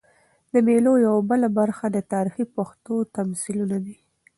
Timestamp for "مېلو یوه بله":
0.67-1.47